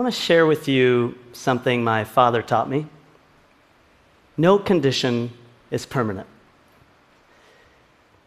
I 0.00 0.02
want 0.02 0.14
to 0.14 0.20
share 0.22 0.46
with 0.46 0.66
you 0.66 1.18
something 1.34 1.84
my 1.84 2.04
father 2.04 2.40
taught 2.40 2.70
me. 2.70 2.86
No 4.38 4.58
condition 4.58 5.30
is 5.70 5.84
permanent. 5.84 6.26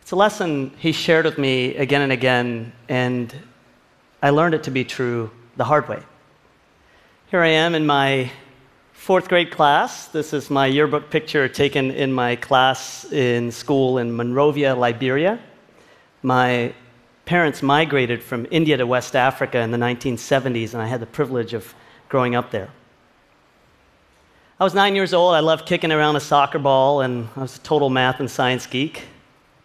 It's 0.04 0.12
a 0.12 0.16
lesson 0.16 0.72
he 0.78 0.92
shared 0.92 1.26
with 1.26 1.40
me 1.40 1.76
again 1.76 2.02
and 2.02 2.12
again, 2.12 2.74
and 2.90 3.34
I 4.22 4.30
learned 4.30 4.54
it 4.54 4.62
to 4.66 4.70
be 4.70 4.86
true 4.86 5.32
the 5.58 5.64
hard 5.64 5.90
way. 5.90 6.04
Here 7.32 7.42
I 7.42 7.48
am 7.48 7.74
in 7.74 7.88
my 7.88 8.32
fourth 8.92 9.28
grade 9.28 9.50
class. 9.50 10.06
This 10.06 10.32
is 10.32 10.52
my 10.52 10.68
yearbook 10.68 11.10
picture 11.10 11.48
taken 11.48 11.90
in 11.90 12.14
my 12.14 12.36
class 12.36 13.12
in 13.12 13.52
school 13.52 13.98
in 13.98 14.16
Monrovia, 14.16 14.76
Liberia. 14.76 15.40
My 16.22 16.76
parents 17.26 17.62
migrated 17.62 18.22
from 18.22 18.46
India 18.52 18.78
to 18.78 18.86
West 18.86 19.16
Africa 19.16 19.60
in 19.60 19.72
the 19.72 19.78
1970s, 19.78 20.74
and 20.74 20.82
I 20.82 20.88
had 20.88 21.00
the 21.00 21.06
privilege 21.06 21.54
of 21.54 21.74
growing 22.10 22.36
up 22.36 22.52
there. 22.52 22.70
I 24.60 24.64
was 24.64 24.74
nine 24.74 24.96
years 24.96 25.14
old. 25.14 25.34
I 25.34 25.40
loved 25.40 25.66
kicking 25.66 25.92
around 25.92 26.16
a 26.16 26.20
soccer 26.20 26.60
ball, 26.60 27.02
and 27.02 27.28
I 27.36 27.42
was 27.42 27.58
a 27.58 27.62
total 27.62 27.90
math 27.90 28.20
and 28.20 28.30
science 28.30 28.66
geek. 28.66 29.04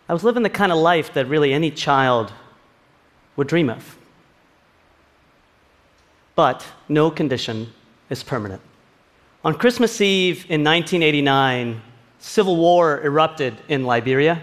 I 0.09 0.13
was 0.13 0.25
living 0.25 0.43
the 0.43 0.51
kind 0.51 0.73
of 0.73 0.79
life 0.79 1.13
that 1.15 1.27
really 1.27 1.53
any 1.53 1.71
child 1.71 2.33
would 3.37 3.47
dream 3.47 3.69
of. 3.69 3.99
But 6.35 6.67
no 6.89 7.11
condition 7.11 7.73
is 8.09 8.23
permanent. 8.23 8.63
On 9.45 9.55
Christmas 9.55 10.01
Eve 10.01 10.47
in 10.49 10.65
1989, 10.65 11.83
civil 12.19 12.57
war 12.57 13.01
erupted 13.05 13.57
in 13.69 13.85
Liberia. 13.85 14.43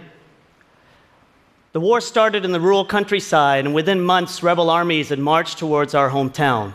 The 1.76 1.82
war 1.82 2.00
started 2.00 2.46
in 2.46 2.54
the 2.54 2.60
rural 2.62 2.86
countryside, 2.86 3.66
and 3.66 3.76
within 3.76 4.00
months, 4.00 4.42
rebel 4.42 4.70
armies 4.70 5.10
had 5.10 5.20
marched 5.20 5.58
towards 5.58 5.94
our 5.94 6.10
hometown. 6.10 6.74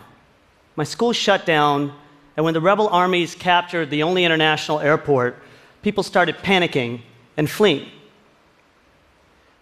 My 0.75 0.83
school 0.83 1.11
shut 1.11 1.43
down, 1.43 1.91
and 2.37 2.45
when 2.45 2.53
the 2.53 2.61
rebel 2.61 2.87
armies 2.87 3.33
captured 3.33 3.89
the 3.89 4.03
only 4.03 4.25
international 4.25 4.79
airport, 4.79 5.41
people 5.81 6.03
started 6.03 6.37
panicking 6.37 7.01
and 7.35 7.49
fleeing. 7.49 7.89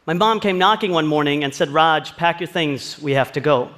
My 0.06 0.14
mom 0.14 0.42
came 0.42 0.58
knocking 0.58 0.92
one 0.92 1.08
morning 1.08 1.46
and 1.46 1.56
said, 1.56 1.70
Raj, 1.70 2.18
pack 2.18 2.42
your 2.42 2.48
things, 2.48 3.00
we 3.02 3.14
have 3.14 3.32
to 3.32 3.40
go. 3.40 3.72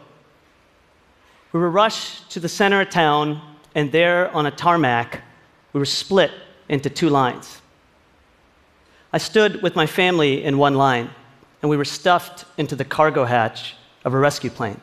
We 1.51 1.59
were 1.59 1.69
rushed 1.69 2.31
to 2.31 2.39
the 2.39 2.49
center 2.49 2.81
of 2.81 2.89
town, 2.89 3.39
and 3.75 3.91
there 3.91 4.31
on 4.31 4.47
a 4.47 4.51
tarmac, 4.51 5.21
we 5.73 5.79
were 5.79 5.85
split 5.85 6.31
into 6.69 6.89
two 6.89 7.09
lines. 7.09 7.61
I 9.13 9.19
stood 9.19 9.61
with 9.61 9.75
my 9.75 9.85
family 9.85 10.43
in 10.43 10.57
one 10.57 10.73
line 10.73 11.11
and 11.61 11.69
we 11.69 11.77
were 11.77 11.85
stuffed 11.85 12.45
into 12.57 12.75
the 12.75 12.85
cargo 12.85 13.25
hatch 13.25 13.75
of 14.03 14.13
a 14.13 14.17
rescue 14.17 14.49
plane. 14.49 14.79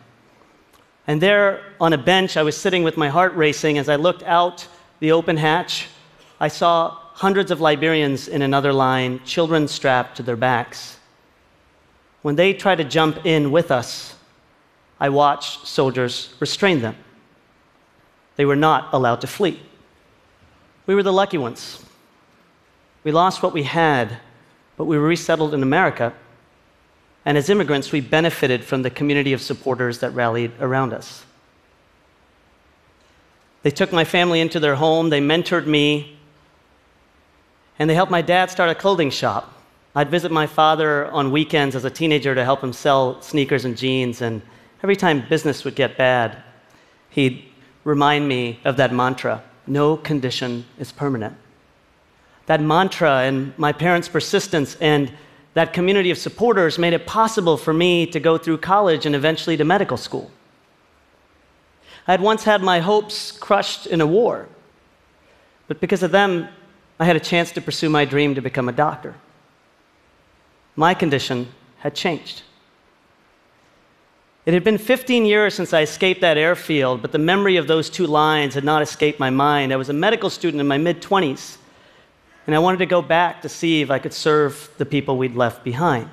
And 1.07 1.21
there 1.21 1.63
on 1.81 1.93
a 1.93 1.99
bench, 1.99 2.37
I 2.37 2.43
was 2.43 2.57
sitting 2.57 2.83
with 2.83 2.97
my 2.97 3.09
heart 3.09 3.35
racing. 3.35 3.79
As 3.79 3.89
I 3.89 3.97
looked 3.97 4.23
out 4.23 4.67
the 5.01 5.13
open 5.13 5.37
hatch, 5.37 5.89
I 6.39 6.49
saw 6.49 6.91
hundreds 7.15 7.51
of 7.51 7.61
Liberians 7.61 8.29
in 8.29 8.43
another 8.43 8.73
line, 8.73 9.21
children 9.25 9.67
strapped 9.67 10.19
to 10.19 10.23
their 10.23 10.37
backs. 10.37 10.99
When 12.23 12.37
they 12.37 12.53
tried 12.53 12.77
to 12.77 12.85
jump 12.85 13.25
in 13.25 13.51
with 13.51 13.71
us, 13.71 14.15
I 15.01 15.09
watched 15.09 15.67
soldiers 15.67 16.35
restrain 16.41 16.81
them. 16.81 16.97
They 18.37 18.45
were 18.45 18.57
not 18.57 18.93
allowed 18.93 19.21
to 19.23 19.27
flee. 19.27 19.61
We 20.87 20.95
were 20.95 21.03
the 21.03 21.13
lucky 21.13 21.39
ones. 21.39 21.85
We 23.03 23.13
lost 23.13 23.43
what 23.43 23.53
we 23.53 23.63
had, 23.65 24.19
but 24.77 24.85
we 24.85 24.99
were 24.99 25.07
resettled 25.07 25.55
in 25.55 25.63
America 25.63 26.13
and 27.25 27.37
as 27.37 27.51
immigrants, 27.51 27.93
we 27.93 28.01
benefited 28.01 28.65
from 28.65 28.83
the 28.83 28.91
community 28.91 29.33
of 29.33 29.41
supporters 29.41 29.99
that 29.99 30.11
rallied 30.11 30.53
around 30.61 30.93
us. 30.93 31.25
They 33.63 33.71
took 33.71 33.93
my 33.93 34.05
family 34.05 34.41
into 34.41 34.61
their 34.61 34.77
home, 34.77 35.11
they 35.11 35.21
mentored 35.21 35.67
me, 35.67 36.19
and 37.79 37.89
they 37.89 37.95
helped 37.95 38.13
my 38.13 38.23
dad 38.23 38.51
start 38.51 38.71
a 38.71 38.75
clothing 38.75 39.11
shop. 39.11 39.53
I'd 39.95 40.11
visit 40.11 40.31
my 40.31 40.47
father 40.47 41.07
on 41.07 41.33
weekends 41.33 41.75
as 41.75 41.85
a 41.85 41.91
teenager 41.91 42.35
to 42.35 42.45
help 42.45 42.63
him 42.63 42.73
sell 42.73 43.21
sneakers 43.21 43.65
and 43.65 43.77
jeans, 43.77 44.23
and 44.23 44.43
every 44.83 44.97
time 44.97 45.29
business 45.29 45.65
would 45.65 45.75
get 45.75 45.97
bad, 45.97 46.43
he'd 47.11 47.45
remind 47.85 48.29
me 48.29 48.61
of 48.65 48.77
that 48.77 48.93
mantra 48.93 49.43
no 49.67 49.97
condition 49.97 50.65
is 50.79 50.93
permanent. 50.93 51.37
That 52.47 52.61
mantra 52.61 53.21
and 53.21 53.57
my 53.59 53.73
parents' 53.73 54.09
persistence 54.09 54.77
and 54.81 55.13
that 55.59 55.73
community 55.73 56.13
of 56.13 56.19
supporters 56.19 56.79
made 56.79 56.93
it 56.93 57.05
possible 57.05 57.57
for 57.57 57.73
me 57.73 58.07
to 58.07 58.21
go 58.21 58.39
through 58.39 58.59
college 58.59 59.05
and 59.07 59.17
eventually 59.17 59.57
to 59.57 59.65
medical 59.65 59.97
school. 59.97 60.31
I 62.07 62.13
had 62.13 62.21
once 62.21 62.45
had 62.45 62.63
my 62.63 62.79
hopes 62.79 63.33
crushed 63.33 63.85
in 63.89 64.01
a 64.01 64.07
war, 64.07 64.47
but 65.67 65.81
because 65.81 66.05
of 66.05 66.13
them, 66.13 66.47
I 67.01 67.07
had 67.07 67.17
a 67.17 67.21
chance 67.21 67.51
to 67.51 67.61
pursue 67.61 67.89
my 67.89 68.05
dream 68.05 68.37
to 68.37 68.41
become 68.41 68.69
a 68.69 68.73
doctor. 68.73 69.17
My 70.77 70.95
condition 70.95 71.49
had 71.79 71.93
changed. 71.93 72.43
It 74.47 74.55
had 74.55 74.63
been 74.63 74.79
15 74.79 75.27
years 75.27 75.57
since 75.57 75.73
I 75.73 75.83
escaped 75.83 76.21
that 76.21 76.39
airfield, 76.39 77.03
but 77.03 77.11
the 77.11 77.19
memory 77.19 77.57
of 77.57 77.67
those 77.67 77.91
two 77.91 78.07
lines 78.07 78.55
had 78.55 78.63
not 78.63 78.81
escaped 78.81 79.19
my 79.19 79.31
mind. 79.31 79.73
I 79.73 79.77
was 79.77 79.89
a 79.89 79.93
medical 79.93 80.31
student 80.31 80.61
in 80.61 80.69
my 80.69 80.79
mid 80.79 81.03
20s 81.03 81.58
and 82.49 82.55
I 82.55 82.61
wanted 82.61 82.79
to 82.79 82.87
go 82.87 83.03
back 83.03 83.43
to 83.43 83.49
see 83.51 83.83
if 83.83 83.91
I 83.91 83.99
could 83.99 84.15
serve 84.15 84.71
the 84.79 84.87
people 84.87 85.19
we'd 85.19 85.37
left 85.37 85.63
behind. 85.63 86.09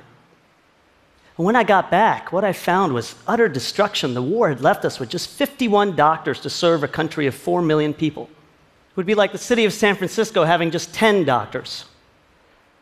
And 1.38 1.46
when 1.46 1.56
I 1.56 1.64
got 1.64 1.90
back, 1.90 2.34
what 2.34 2.44
I 2.44 2.52
found 2.52 2.94
was 2.94 3.16
utter 3.26 3.48
destruction. 3.48 4.14
The 4.14 4.22
war 4.22 4.50
had 4.50 4.60
left 4.60 4.84
us 4.84 5.00
with 5.00 5.08
just 5.08 5.30
51 5.30 5.96
doctors 5.96 6.42
to 6.42 6.50
serve 6.50 6.84
a 6.84 6.90
country 6.90 7.26
of 7.26 7.36
4 7.36 7.62
million 7.62 7.94
people. 7.94 8.24
It 8.24 8.98
would 8.98 9.06
be 9.06 9.16
like 9.16 9.32
the 9.32 9.38
city 9.38 9.64
of 9.64 9.72
San 9.72 9.96
Francisco 9.96 10.44
having 10.44 10.72
just 10.72 10.94
10 10.94 11.24
doctors. 11.24 11.86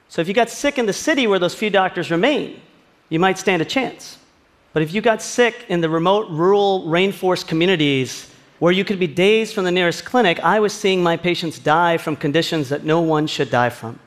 So 0.09 0.19
if 0.19 0.27
you 0.27 0.33
got 0.33 0.49
sick 0.49 0.79
in 0.79 0.87
the 0.87 0.91
city 0.91 1.27
where 1.27 1.37
those 1.37 1.53
few 1.53 1.69
doctors 1.69 2.09
remain, 2.09 2.59
you 3.09 3.19
might 3.19 3.37
stand 3.37 3.61
a 3.61 3.65
chance. 3.65 4.17
But 4.73 4.81
if 4.81 4.95
you 4.95 5.01
got 5.01 5.21
sick 5.21 5.67
in 5.69 5.79
the 5.79 5.89
remote 5.89 6.27
rural 6.31 6.85
rainforest 6.85 7.45
communities 7.45 8.32
where 8.63 8.71
you 8.71 8.85
could 8.85 8.97
be 8.97 9.07
days 9.07 9.51
from 9.51 9.65
the 9.65 9.71
nearest 9.71 10.05
clinic, 10.05 10.39
I 10.39 10.61
was 10.61 10.71
seeing 10.71 11.03
my 11.03 11.17
patients 11.17 11.59
die 11.59 11.97
from 11.97 12.15
conditions 12.15 12.69
that 12.69 12.85
no 12.85 13.01
one 13.01 13.27
should 13.27 13.51
die 13.51 13.69
from, 13.69 13.99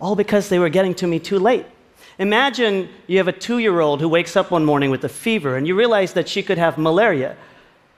all 0.00 0.14
because 0.14 0.48
they 0.48 0.60
were 0.60 0.68
getting 0.68 0.94
to 0.94 1.08
me 1.08 1.18
too 1.18 1.40
late. 1.40 1.66
Imagine 2.20 2.88
you 3.08 3.18
have 3.18 3.26
a 3.26 3.32
two 3.32 3.58
year 3.58 3.80
old 3.80 4.00
who 4.00 4.08
wakes 4.08 4.36
up 4.36 4.52
one 4.52 4.64
morning 4.64 4.92
with 4.92 5.02
a 5.02 5.08
fever 5.08 5.56
and 5.56 5.66
you 5.66 5.74
realize 5.74 6.12
that 6.12 6.28
she 6.28 6.40
could 6.40 6.56
have 6.56 6.78
malaria. 6.78 7.36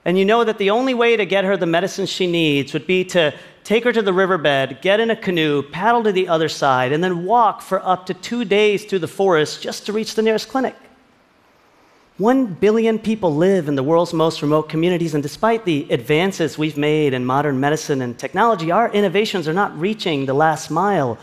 And 0.03 0.17
you 0.17 0.25
know 0.25 0.43
that 0.43 0.57
the 0.57 0.71
only 0.71 0.95
way 0.95 1.15
to 1.15 1.27
get 1.27 1.45
her 1.45 1.55
the 1.55 1.67
medicine 1.67 2.07
she 2.07 2.25
needs 2.25 2.73
would 2.73 2.87
be 2.87 3.05
to 3.13 3.31
take 3.63 3.83
her 3.83 3.93
to 3.93 4.01
the 4.01 4.13
riverbed, 4.13 4.79
get 4.81 4.99
in 4.99 5.11
a 5.11 5.15
canoe, 5.15 5.61
paddle 5.61 6.01
to 6.05 6.11
the 6.11 6.27
other 6.27 6.49
side, 6.49 6.91
and 6.91 7.03
then 7.03 7.23
walk 7.23 7.61
for 7.61 7.85
up 7.85 8.07
to 8.07 8.15
two 8.15 8.45
days 8.45 8.83
through 8.85 8.97
the 9.05 9.07
forest 9.07 9.61
just 9.61 9.85
to 9.85 9.93
reach 9.93 10.15
the 10.15 10.23
nearest 10.23 10.49
clinic. 10.49 10.75
One 12.19 12.45
billion 12.45 12.99
people 12.99 13.35
live 13.35 13.67
in 13.67 13.73
the 13.73 13.81
world's 13.81 14.13
most 14.13 14.43
remote 14.43 14.69
communities, 14.69 15.15
and 15.15 15.23
despite 15.23 15.65
the 15.65 15.87
advances 15.89 16.59
we've 16.59 16.77
made 16.77 17.11
in 17.11 17.25
modern 17.25 17.59
medicine 17.59 18.03
and 18.03 18.17
technology, 18.17 18.69
our 18.69 18.91
innovations 18.91 19.47
are 19.47 19.53
not 19.53 19.75
reaching 19.79 20.27
the 20.27 20.33
last 20.35 20.69
mile. 20.69 21.17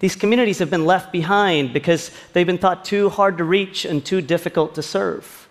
These 0.00 0.16
communities 0.16 0.58
have 0.58 0.68
been 0.68 0.84
left 0.84 1.12
behind 1.12 1.72
because 1.72 2.10
they've 2.32 2.44
been 2.46 2.58
thought 2.58 2.84
too 2.84 3.08
hard 3.08 3.38
to 3.38 3.44
reach 3.44 3.84
and 3.84 4.04
too 4.04 4.20
difficult 4.20 4.74
to 4.74 4.82
serve. 4.82 5.48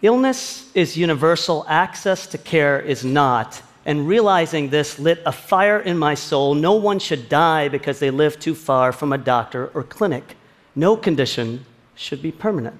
Illness 0.00 0.70
is 0.76 0.96
universal, 0.96 1.64
access 1.66 2.28
to 2.28 2.38
care 2.38 2.78
is 2.78 3.04
not. 3.04 3.62
And 3.84 4.06
realizing 4.06 4.70
this 4.70 5.00
lit 5.00 5.20
a 5.26 5.32
fire 5.32 5.80
in 5.80 5.98
my 5.98 6.14
soul. 6.14 6.54
No 6.54 6.74
one 6.74 7.00
should 7.00 7.28
die 7.28 7.66
because 7.66 7.98
they 7.98 8.12
live 8.12 8.38
too 8.38 8.54
far 8.54 8.92
from 8.92 9.12
a 9.12 9.18
doctor 9.18 9.72
or 9.74 9.82
clinic. 9.82 10.36
No 10.76 10.96
condition 10.96 11.66
should 11.96 12.22
be 12.22 12.30
permanent. 12.30 12.76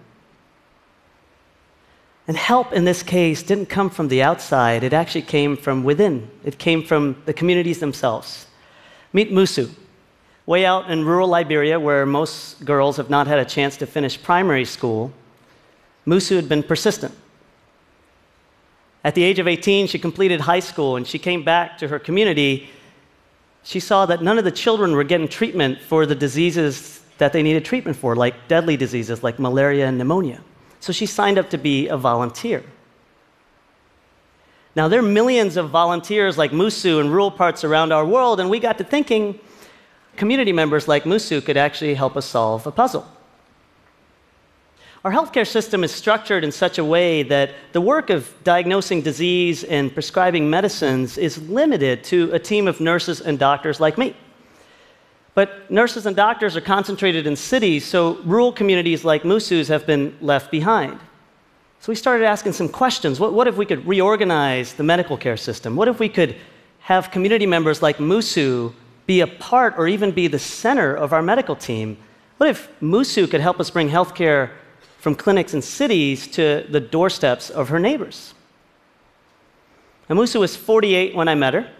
And 2.28 2.36
help 2.36 2.72
in 2.72 2.84
this 2.84 3.02
case 3.02 3.42
didn't 3.42 3.66
come 3.66 3.90
from 3.90 4.08
the 4.08 4.22
outside, 4.22 4.84
it 4.84 4.92
actually 4.92 5.22
came 5.22 5.56
from 5.56 5.82
within. 5.82 6.30
It 6.44 6.58
came 6.58 6.82
from 6.82 7.20
the 7.24 7.32
communities 7.32 7.80
themselves. 7.80 8.46
Meet 9.12 9.32
Musu, 9.32 9.70
way 10.46 10.64
out 10.64 10.90
in 10.90 11.04
rural 11.04 11.28
Liberia, 11.28 11.80
where 11.80 12.06
most 12.06 12.64
girls 12.64 12.96
have 12.96 13.10
not 13.10 13.26
had 13.26 13.38
a 13.38 13.44
chance 13.44 13.76
to 13.78 13.86
finish 13.86 14.22
primary 14.22 14.64
school. 14.64 15.12
Musu 16.06 16.36
had 16.36 16.48
been 16.48 16.62
persistent. 16.62 17.14
At 19.04 19.16
the 19.16 19.24
age 19.24 19.40
of 19.40 19.48
18, 19.48 19.88
she 19.88 19.98
completed 19.98 20.40
high 20.40 20.60
school 20.60 20.96
and 20.96 21.06
she 21.06 21.18
came 21.18 21.42
back 21.42 21.76
to 21.78 21.88
her 21.88 21.98
community. 21.98 22.68
She 23.64 23.80
saw 23.80 24.06
that 24.06 24.22
none 24.22 24.38
of 24.38 24.44
the 24.44 24.52
children 24.52 24.92
were 24.92 25.04
getting 25.04 25.26
treatment 25.26 25.80
for 25.80 26.06
the 26.06 26.14
diseases 26.14 27.00
that 27.18 27.32
they 27.32 27.42
needed 27.42 27.64
treatment 27.64 27.96
for, 27.96 28.14
like 28.14 28.46
deadly 28.46 28.76
diseases 28.76 29.24
like 29.24 29.40
malaria 29.40 29.88
and 29.88 29.98
pneumonia. 29.98 30.40
So 30.82 30.92
she 30.92 31.06
signed 31.06 31.38
up 31.38 31.48
to 31.50 31.58
be 31.58 31.86
a 31.86 31.96
volunteer. 31.96 32.64
Now, 34.74 34.88
there 34.88 34.98
are 34.98 35.08
millions 35.20 35.56
of 35.56 35.70
volunteers 35.70 36.36
like 36.36 36.50
Musu 36.50 37.00
in 37.00 37.08
rural 37.08 37.30
parts 37.30 37.62
around 37.62 37.92
our 37.92 38.04
world, 38.04 38.40
and 38.40 38.50
we 38.50 38.58
got 38.58 38.78
to 38.78 38.84
thinking 38.84 39.38
community 40.16 40.52
members 40.52 40.88
like 40.88 41.04
Musu 41.04 41.40
could 41.40 41.56
actually 41.56 41.94
help 41.94 42.16
us 42.16 42.26
solve 42.26 42.66
a 42.66 42.72
puzzle. 42.72 43.06
Our 45.04 45.12
healthcare 45.12 45.46
system 45.46 45.84
is 45.84 45.92
structured 45.92 46.42
in 46.42 46.50
such 46.50 46.78
a 46.78 46.84
way 46.84 47.22
that 47.22 47.54
the 47.70 47.80
work 47.80 48.10
of 48.10 48.34
diagnosing 48.42 49.02
disease 49.02 49.62
and 49.62 49.94
prescribing 49.94 50.50
medicines 50.50 51.16
is 51.16 51.40
limited 51.48 52.02
to 52.04 52.28
a 52.32 52.40
team 52.40 52.66
of 52.66 52.80
nurses 52.80 53.20
and 53.20 53.38
doctors 53.38 53.78
like 53.78 53.96
me. 53.96 54.16
But 55.34 55.70
nurses 55.70 56.06
and 56.06 56.14
doctors 56.14 56.56
are 56.56 56.60
concentrated 56.60 57.26
in 57.26 57.36
cities, 57.36 57.86
so 57.86 58.16
rural 58.24 58.52
communities 58.52 59.04
like 59.04 59.22
Musu's 59.22 59.68
have 59.68 59.86
been 59.86 60.16
left 60.20 60.50
behind. 60.50 60.98
So 61.80 61.90
we 61.90 61.96
started 61.96 62.24
asking 62.24 62.52
some 62.52 62.68
questions. 62.68 63.18
What, 63.18 63.32
what, 63.32 63.48
if 63.48 63.56
we 63.56 63.66
could 63.66 63.86
reorganize 63.86 64.74
the 64.74 64.84
medical 64.84 65.16
care 65.16 65.36
system? 65.36 65.74
What 65.74 65.88
if 65.88 65.98
we 65.98 66.08
could 66.08 66.36
have 66.80 67.10
community 67.10 67.46
members 67.46 67.82
like 67.82 67.96
Musu 67.96 68.72
be 69.06 69.20
a 69.20 69.26
part 69.26 69.74
or 69.76 69.88
even 69.88 70.12
be 70.12 70.28
the 70.28 70.38
center 70.38 70.94
of 70.94 71.12
our 71.12 71.22
medical 71.22 71.56
team? 71.56 71.96
What 72.36 72.50
if 72.50 72.68
Musu 72.80 73.28
could 73.28 73.40
help 73.40 73.58
us 73.58 73.70
bring 73.70 73.88
healthcare 73.88 74.50
from 74.98 75.14
clinics 75.14 75.54
in 75.54 75.62
cities 75.62 76.28
to 76.28 76.66
the 76.68 76.78
doorsteps 76.78 77.50
of 77.50 77.70
her 77.70 77.80
neighbors? 77.80 78.34
And 80.08 80.18
Musu 80.18 80.40
was 80.40 80.54
48 80.56 81.14
when 81.14 81.26
I 81.26 81.34
met 81.34 81.54
her. 81.54 81.70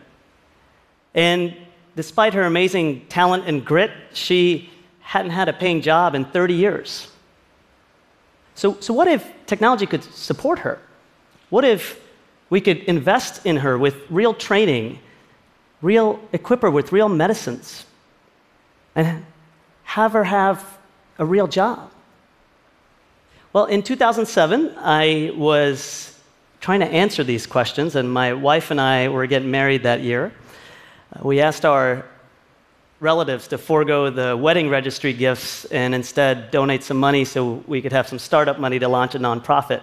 And 1.15 1.55
despite 1.97 2.35
her 2.35 2.43
amazing 2.43 3.07
talent 3.07 3.45
and 3.47 3.65
grit, 3.65 3.91
she 4.13 4.71
hadn't 5.01 5.33
had 5.33 5.49
a 5.49 5.53
paying 5.53 5.83
job 5.83 6.15
in 6.15 6.25
30 6.25 6.55
years. 6.55 7.09
So, 8.55 8.79
so 8.81 8.95
what 8.95 9.09
if 9.09 9.31
technology 9.47 9.87
could 9.87 10.05
support 10.05 10.61
her? 10.61 10.79
What 11.51 11.65
if 11.65 12.01
we 12.51 12.61
could 12.61 12.79
invest 12.85 13.45
in 13.47 13.59
her 13.59 13.79
with 13.79 13.97
real 14.11 14.35
training, 14.35 14.99
real 15.81 16.21
equip 16.33 16.63
her 16.63 16.71
with 16.71 16.93
real 16.93 17.09
medicines, 17.09 17.87
and 18.95 19.25
have 19.85 20.13
her 20.13 20.25
have 20.25 20.79
a 21.19 21.25
real 21.25 21.47
job? 21.47 21.91
Well, 23.53 23.67
in 23.67 23.83
2007, 23.83 24.75
I 24.79 25.33
was 25.35 26.19
trying 26.61 26.81
to 26.81 26.87
answer 26.87 27.25
these 27.25 27.47
questions, 27.47 27.97
and 27.97 28.11
my 28.11 28.33
wife 28.33 28.71
and 28.71 28.81
I 28.81 29.09
were 29.09 29.27
getting 29.27 29.51
married 29.51 29.83
that 29.83 30.01
year. 30.01 30.33
We 31.21 31.41
asked 31.41 31.67
our 31.67 32.07
relatives 32.99 33.49
to 33.49 33.59
forego 33.59 34.09
the 34.09 34.37
wedding 34.37 34.71
registry 34.71 35.13
gifts 35.13 35.67
and 35.67 35.95
instead 35.95 36.51
donate 36.51 36.83
some 36.83 36.97
money 36.97 37.25
so 37.25 37.63
we 37.67 37.83
could 37.83 37.93
have 37.93 38.09
some 38.09 38.19
startup 38.19 38.59
money 38.59 38.79
to 38.79 38.89
launch 38.89 39.15
a 39.15 39.19
nonprofit. 39.19 39.83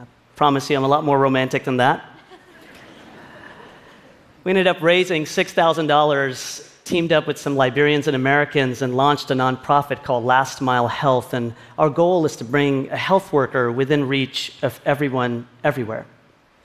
I 0.00 0.04
promise 0.34 0.68
you, 0.68 0.76
I'm 0.76 0.84
a 0.84 0.88
lot 0.88 1.04
more 1.04 1.18
romantic 1.18 1.64
than 1.64 1.76
that. 1.76 2.04
we 4.42 4.50
ended 4.50 4.66
up 4.66 4.80
raising 4.82 5.24
$6,000, 5.24 6.72
teamed 6.84 7.12
up 7.12 7.26
with 7.26 7.38
some 7.38 7.54
Liberians 7.54 8.08
and 8.08 8.16
Americans, 8.16 8.82
and 8.82 8.96
launched 8.96 9.30
a 9.30 9.34
nonprofit 9.34 10.02
called 10.02 10.24
Last 10.24 10.60
Mile 10.60 10.88
Health. 10.88 11.34
And 11.34 11.54
our 11.78 11.90
goal 11.90 12.26
is 12.26 12.34
to 12.36 12.44
bring 12.44 12.90
a 12.90 12.96
health 12.96 13.32
worker 13.32 13.70
within 13.70 14.08
reach 14.08 14.54
of 14.62 14.80
everyone 14.84 15.46
everywhere. 15.62 16.06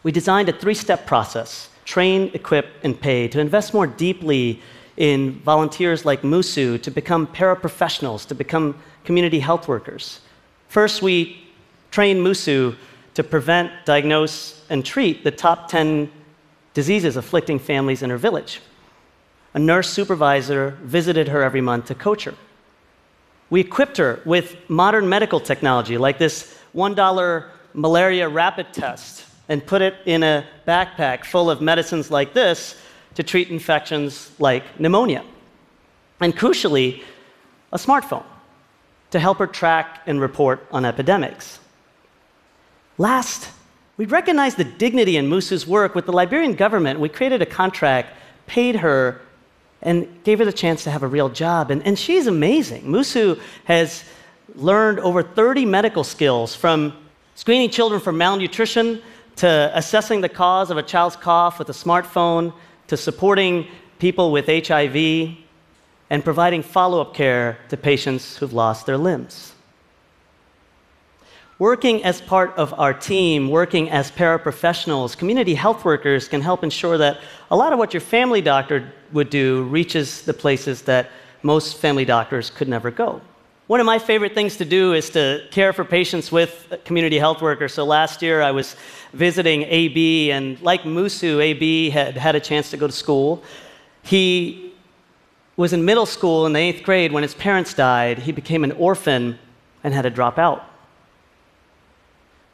We 0.02 0.12
designed 0.12 0.50
a 0.50 0.54
three 0.54 0.74
step 0.74 1.06
process 1.06 1.70
train, 1.86 2.32
equip, 2.34 2.68
and 2.84 3.00
pay 3.00 3.28
to 3.28 3.40
invest 3.40 3.74
more 3.74 3.88
deeply 3.88 4.62
in 4.98 5.40
volunteers 5.40 6.06
like 6.06 6.22
Musu 6.22 6.82
to 6.82 6.92
become 6.92 7.28
paraprofessionals, 7.28 8.28
to 8.28 8.36
become 8.36 8.76
community 9.04 9.40
health 9.40 9.68
workers. 9.68 10.22
First, 10.68 11.02
we 11.02 11.42
train 11.90 12.18
Musu 12.18 12.76
to 13.14 13.24
prevent, 13.24 13.72
diagnose, 13.86 14.64
and 14.70 14.86
treat 14.86 15.24
the 15.24 15.32
top 15.32 15.68
10 15.68 16.12
diseases 16.74 17.18
afflicting 17.18 17.60
families 17.60 18.02
in 18.04 18.10
her 18.10 18.18
village. 18.18 18.62
A 19.54 19.60
nurse 19.60 19.90
supervisor 19.90 20.78
visited 20.84 21.28
her 21.28 21.44
every 21.44 21.62
month 21.62 21.86
to 21.88 21.96
coach 21.96 22.24
her. 22.24 22.36
We 23.50 23.60
equipped 23.60 23.98
her 23.98 24.22
with 24.26 24.56
modern 24.70 25.10
medical 25.10 25.42
technology 25.42 25.98
like 25.98 26.18
this 26.18 26.58
$1 26.74 27.50
malaria 27.74 28.30
rapid 28.30 28.72
test 28.72 29.26
and 29.52 29.68
put 29.68 29.82
it 29.82 29.96
in 30.06 30.24
a 30.24 30.46
backpack 30.66 31.26
full 31.26 31.50
of 31.50 31.60
medicines 31.60 32.10
like 32.10 32.34
this 32.34 32.78
to 33.16 33.22
treat 33.22 33.50
infections 33.50 34.32
like 34.40 34.80
pneumonia. 34.80 35.26
And 36.22 36.34
crucially, 36.34 37.04
a 37.74 37.78
smartphone 37.78 38.24
to 39.10 39.20
help 39.20 39.40
her 39.40 39.48
track 39.48 40.04
and 40.08 40.22
report 40.22 40.66
on 40.72 40.86
epidemics. 40.86 41.60
Last, 42.98 43.50
we 43.98 44.06
recognized 44.06 44.56
the 44.56 44.64
dignity 44.64 45.18
in 45.18 45.30
Musu's 45.30 45.68
work 45.68 45.96
with 45.96 46.06
the 46.06 46.14
Liberian 46.14 46.56
government. 46.56 47.02
We 47.02 47.10
created 47.10 47.42
a 47.42 47.46
contract, 47.46 48.14
paid 48.48 48.78
her, 48.78 49.20
and 49.82 50.24
gave 50.24 50.40
her 50.40 50.46
the 50.46 50.54
chance 50.54 50.86
to 50.86 50.92
have 50.92 51.04
a 51.04 51.08
real 51.08 51.28
job. 51.28 51.72
And, 51.72 51.86
and 51.86 52.00
she's 52.00 52.26
amazing. 52.26 52.84
Musu 52.84 53.38
has 53.66 54.06
learned 54.56 55.02
over 55.02 55.22
30 55.22 55.66
medical 55.66 56.06
skills 56.06 56.56
from 56.56 56.94
screening 57.36 57.70
children 57.70 58.00
for 58.00 58.14
malnutrition 58.14 59.02
to 59.38 59.72
assessing 59.74 60.22
the 60.22 60.30
cause 60.30 60.72
of 60.72 60.78
a 60.78 60.84
child's 60.84 61.16
cough 61.16 61.60
with 61.60 61.70
a 61.70 61.74
smartphone 61.74 62.54
to 62.88 62.98
supporting 62.98 63.68
people 64.00 64.32
with 64.32 64.46
HIV 64.48 65.38
and 66.10 66.24
providing 66.24 66.62
follow 66.62 67.00
up 67.00 67.14
care 67.14 67.58
to 67.70 67.78
patients 67.78 68.38
who've 68.38 68.54
lost 68.54 68.86
their 68.86 68.98
limbs. 68.98 69.54
Working 71.58 72.04
as 72.04 72.20
part 72.20 72.54
of 72.58 72.74
our 72.80 72.94
team, 72.94 73.50
working 73.50 73.90
as 73.92 74.10
paraprofessionals, 74.12 75.16
community 75.16 75.54
health 75.54 75.86
workers 75.86 76.28
can 76.28 76.42
help 76.42 76.64
ensure 76.64 76.98
that 76.98 77.22
a 77.52 77.56
lot 77.56 77.72
of 77.72 77.78
what 77.78 77.94
your 77.94 78.02
family 78.02 78.42
doctor 78.42 78.92
would 79.14 79.30
do 79.30 79.64
reaches 79.64 80.24
the 80.24 80.34
places 80.34 80.82
that 80.82 81.12
most 81.44 81.78
family 81.78 82.04
doctors 82.04 82.50
could 82.50 82.68
never 82.68 82.90
go. 82.90 83.22
One 83.72 83.80
of 83.80 83.86
my 83.86 84.00
favorite 84.00 84.34
things 84.34 84.58
to 84.58 84.66
do 84.66 84.92
is 84.92 85.12
to 85.12 85.48
care 85.50 85.72
for 85.72 85.86
patients 85.86 86.30
with 86.30 86.74
community 86.84 87.18
health 87.18 87.42
workers. 87.42 87.74
So 87.74 87.86
last 87.86 88.22
year 88.22 88.42
I 88.42 88.52
was 88.52 88.76
visiting 89.14 89.62
AB, 89.62 90.30
and 90.34 90.62
like 90.62 90.82
Musu, 90.82 91.42
AB 91.42 91.90
had 91.90 92.18
had 92.18 92.36
a 92.36 92.42
chance 92.42 92.70
to 92.72 92.76
go 92.76 92.86
to 92.86 92.92
school. 92.92 93.42
He 94.04 94.74
was 95.56 95.72
in 95.72 95.86
middle 95.86 96.06
school 96.06 96.46
in 96.46 96.52
the 96.52 96.60
eighth 96.60 96.84
grade 96.84 97.14
when 97.14 97.24
his 97.24 97.34
parents 97.34 97.74
died. 97.74 98.20
He 98.20 98.34
became 98.34 98.66
an 98.66 98.74
orphan 98.74 99.40
and 99.86 99.94
had 99.94 100.02
to 100.02 100.10
drop 100.10 100.38
out. 100.38 100.66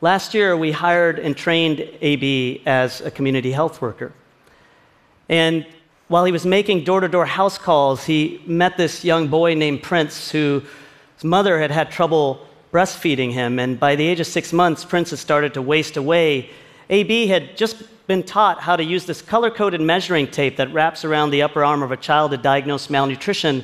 Last 0.01 0.35
year, 0.35 0.55
we 0.55 0.71
hired 0.71 1.17
and 1.17 1.35
trained 1.35 1.79
AB 1.99 2.61
as 2.67 3.01
a 3.01 3.09
community 3.09 3.53
health 3.53 3.81
worker. 3.81 4.13
And 5.29 5.65
while 6.09 6.25
he 6.25 6.31
was 6.31 6.45
making 6.45 6.83
door 6.83 6.99
to 6.99 7.07
door 7.07 7.25
house 7.25 7.57
calls, 7.57 8.05
he 8.05 8.39
met 8.45 8.77
this 8.77 9.03
young 9.03 9.29
boy 9.29 9.55
named 9.55 9.81
Prince 9.81 10.29
who 10.29 10.61
his 11.17 11.23
mother 11.23 11.59
had 11.59 11.71
had 11.71 11.91
trouble 11.91 12.47
breastfeeding 12.71 13.33
him, 13.33 13.57
and 13.57 13.79
by 13.79 13.95
the 13.95 14.05
age 14.05 14.19
of 14.19 14.27
six 14.27 14.53
months, 14.53 14.85
Prince 14.85 15.09
had 15.09 15.19
started 15.19 15.53
to 15.55 15.61
waste 15.61 15.97
away. 15.97 16.49
AB 16.91 17.27
had 17.27 17.57
just 17.57 17.83
been 18.05 18.21
taught 18.21 18.61
how 18.61 18.75
to 18.75 18.83
use 18.83 19.05
this 19.05 19.21
color 19.21 19.49
coded 19.49 19.81
measuring 19.81 20.27
tape 20.27 20.57
that 20.57 20.71
wraps 20.71 21.03
around 21.03 21.31
the 21.31 21.41
upper 21.41 21.63
arm 21.63 21.81
of 21.81 21.91
a 21.91 21.97
child 21.97 22.31
to 22.31 22.37
diagnose 22.37 22.89
malnutrition. 22.89 23.63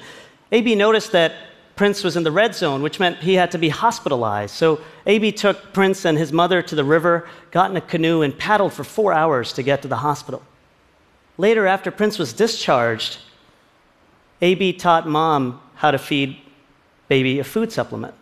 AB 0.51 0.74
noticed 0.74 1.12
that 1.12 1.33
Prince 1.75 2.03
was 2.03 2.17
in 2.17 2.24
the 2.24 2.31
red 2.31 2.55
zone, 2.55 2.81
which 2.81 3.00
meant 3.00 3.17
he 3.17 3.36
had 3.36 3.51
to 3.51 3.57
be 3.60 3.69
hospitalized. 3.69 4.55
So 4.55 4.81
AB 5.05 5.31
took 5.33 5.74
Prince 5.74 6.05
and 6.05 6.17
his 6.17 6.33
mother 6.33 6.62
to 6.63 6.75
the 6.75 6.83
river, 6.83 7.27
got 7.51 7.69
in 7.69 7.77
a 7.77 7.81
canoe, 7.81 8.24
and 8.24 8.38
paddled 8.38 8.74
for 8.74 8.83
four 8.83 9.13
hours 9.13 9.53
to 9.53 9.63
get 9.63 9.81
to 9.83 9.88
the 9.88 9.98
hospital. 9.98 10.41
Later, 11.38 11.67
after 11.67 11.91
Prince 11.91 12.17
was 12.17 12.33
discharged, 12.33 13.19
AB 14.41 14.74
taught 14.74 15.07
mom 15.07 15.62
how 15.75 15.91
to 15.91 15.98
feed 15.98 16.38
baby 17.13 17.38
a 17.38 17.43
food 17.43 17.72
supplement. 17.72 18.15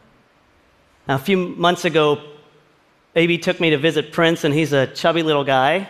Now, 1.07 1.15
a 1.15 1.23
few 1.29 1.37
months 1.37 1.85
ago, 1.85 2.21
AB 3.15 3.37
took 3.37 3.57
me 3.61 3.69
to 3.69 3.77
visit 3.77 4.11
Prince, 4.11 4.43
and 4.43 4.53
he's 4.53 4.73
a 4.73 4.85
chubby 4.87 5.23
little 5.23 5.45
guy. 5.45 5.87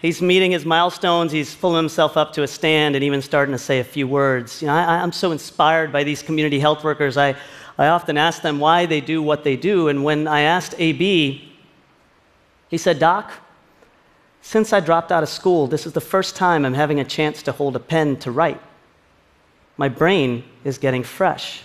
He's 0.00 0.22
meeting 0.22 0.52
his 0.52 0.64
milestones, 0.64 1.32
he's 1.32 1.54
pulling 1.54 1.76
himself 1.76 2.16
up 2.16 2.32
to 2.32 2.42
a 2.44 2.46
stand 2.46 2.94
and 2.94 3.04
even 3.04 3.20
starting 3.20 3.52
to 3.52 3.58
say 3.58 3.78
a 3.78 3.84
few 3.84 4.08
words. 4.08 4.62
You 4.62 4.68
know, 4.68 4.74
I, 4.74 5.02
am 5.02 5.12
so 5.12 5.32
inspired 5.32 5.92
by 5.92 6.02
these 6.02 6.22
community 6.22 6.58
health 6.58 6.82
workers. 6.82 7.18
I, 7.18 7.36
I 7.76 7.88
often 7.88 8.16
ask 8.16 8.40
them 8.40 8.58
why 8.58 8.86
they 8.86 9.02
do 9.02 9.22
what 9.22 9.44
they 9.44 9.56
do. 9.56 9.88
And 9.88 10.02
when 10.02 10.26
I 10.26 10.40
asked 10.56 10.74
AB, 10.78 11.52
he 12.70 12.78
said, 12.78 12.98
Doc, 12.98 13.32
since 14.40 14.72
I 14.72 14.80
dropped 14.80 15.12
out 15.12 15.22
of 15.22 15.28
school, 15.28 15.66
this 15.66 15.84
is 15.84 15.92
the 15.92 16.06
first 16.14 16.36
time 16.36 16.64
I'm 16.64 16.72
having 16.72 17.00
a 17.00 17.04
chance 17.04 17.42
to 17.42 17.52
hold 17.52 17.76
a 17.76 17.80
pen 17.80 18.16
to 18.20 18.30
write 18.30 18.62
my 19.76 19.88
brain 19.88 20.44
is 20.64 20.78
getting 20.78 21.02
fresh. 21.02 21.62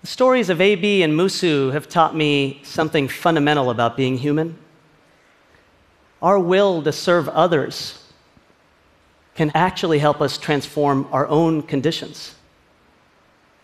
The 0.00 0.06
stories 0.08 0.50
of 0.50 0.60
AB 0.60 1.02
and 1.02 1.14
Musu 1.14 1.72
have 1.72 1.88
taught 1.88 2.14
me 2.14 2.60
something 2.62 3.08
fundamental 3.08 3.70
about 3.70 3.96
being 3.96 4.18
human. 4.18 4.58
Our 6.20 6.38
will 6.38 6.82
to 6.82 6.92
serve 6.92 7.28
others 7.28 8.00
can 9.34 9.50
actually 9.54 9.98
help 9.98 10.20
us 10.20 10.38
transform 10.38 11.08
our 11.10 11.26
own 11.26 11.62
conditions. 11.62 12.34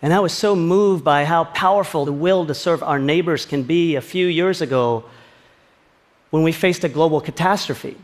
And 0.03 0.15
I 0.15 0.21
was 0.21 0.33
so 0.33 0.57
moved 0.57 1.05
by 1.05 1.25
how 1.25 1.45
powerful 1.45 2.05
the 2.05 2.13
will 2.13 2.47
to 2.47 2.55
serve 2.55 2.83
our 2.83 2.99
neighbors 2.99 3.45
can 3.45 3.63
be 3.63 3.97
a 3.97 4.01
few 4.01 4.27
years 4.27 4.63
ago 4.63 5.05
when 6.31 6.43
we 6.43 6.53
faced 6.53 6.85
a 6.85 6.89
global 6.89 7.21
catastrophe. 7.21 7.97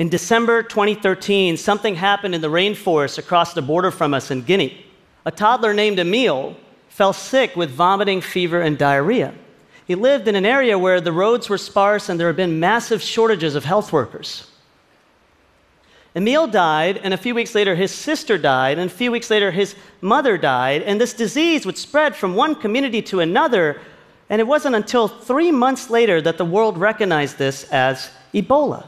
In 0.00 0.08
December 0.08 0.62
2013, 0.62 1.58
something 1.58 1.94
happened 1.94 2.34
in 2.34 2.40
the 2.40 2.48
rainforest 2.48 3.18
across 3.18 3.52
the 3.52 3.60
border 3.60 3.90
from 3.90 4.14
us 4.14 4.30
in 4.30 4.40
Guinea. 4.40 4.86
A 5.26 5.30
toddler 5.30 5.74
named 5.74 5.98
Emil 5.98 6.56
fell 6.88 7.12
sick 7.12 7.54
with 7.54 7.68
vomiting, 7.68 8.22
fever, 8.22 8.62
and 8.62 8.78
diarrhea. 8.78 9.34
He 9.86 9.94
lived 9.94 10.26
in 10.26 10.36
an 10.36 10.46
area 10.46 10.78
where 10.78 11.02
the 11.02 11.12
roads 11.12 11.50
were 11.50 11.58
sparse 11.58 12.08
and 12.08 12.18
there 12.18 12.28
had 12.28 12.36
been 12.36 12.58
massive 12.58 13.02
shortages 13.02 13.54
of 13.54 13.66
health 13.66 13.92
workers. 13.92 14.50
Emil 16.14 16.46
died, 16.46 16.96
and 16.96 17.12
a 17.12 17.18
few 17.18 17.34
weeks 17.34 17.54
later, 17.54 17.74
his 17.74 17.92
sister 17.92 18.38
died, 18.38 18.78
and 18.78 18.90
a 18.90 18.94
few 18.94 19.12
weeks 19.12 19.28
later, 19.28 19.50
his 19.50 19.74
mother 20.00 20.38
died, 20.38 20.80
and 20.80 20.98
this 20.98 21.12
disease 21.12 21.66
would 21.66 21.76
spread 21.76 22.16
from 22.16 22.34
one 22.34 22.54
community 22.54 23.02
to 23.02 23.20
another. 23.20 23.78
And 24.30 24.40
it 24.40 24.46
wasn't 24.46 24.76
until 24.76 25.08
three 25.08 25.52
months 25.52 25.90
later 25.90 26.22
that 26.22 26.38
the 26.38 26.44
world 26.46 26.78
recognized 26.78 27.36
this 27.36 27.64
as 27.64 28.08
Ebola. 28.32 28.86